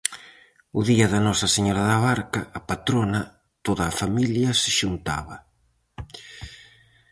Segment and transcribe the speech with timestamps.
[0.79, 3.21] O día da Nosa Señora da Barca, a patrona,
[3.65, 5.35] toda a familia se xuntaba.